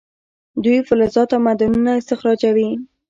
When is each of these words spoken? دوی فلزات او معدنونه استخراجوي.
دوی 0.63 0.79
فلزات 0.87 1.29
او 1.35 1.39
معدنونه 1.45 1.91
استخراجوي. 1.95 2.69